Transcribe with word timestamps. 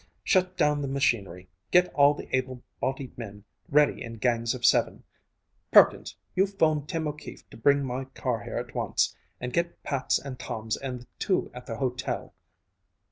Shut 0.23 0.57
down 0.57 0.81
the 0.81 0.87
machinery. 0.87 1.47
Get 1.69 1.93
all 1.93 2.15
the 2.15 2.27
able 2.35 2.63
bodied 2.79 3.15
men 3.19 3.43
ready 3.69 4.01
in 4.01 4.13
gangs 4.15 4.55
of 4.55 4.65
seven. 4.65 5.03
Perkins, 5.69 6.15
you 6.35 6.47
'phone 6.47 6.87
Tim 6.87 7.07
O'Keefe 7.07 7.47
to 7.51 7.55
bring 7.57 7.83
my 7.85 8.05
car 8.05 8.41
here 8.43 8.57
at 8.57 8.73
once. 8.73 9.15
And 9.39 9.53
get 9.53 9.83
Pat's 9.83 10.17
and 10.17 10.39
Tom's 10.39 10.75
and 10.75 11.01
the 11.01 11.07
two 11.19 11.51
at 11.53 11.67
the 11.67 11.75
hotel." 11.77 12.33